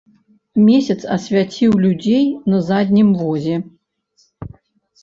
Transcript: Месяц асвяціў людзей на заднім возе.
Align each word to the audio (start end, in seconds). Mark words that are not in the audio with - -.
Месяц 0.69 0.95
асвяціў 1.17 1.77
людзей 1.83 2.25
на 2.53 2.63
заднім 2.71 3.13
возе. 3.21 3.55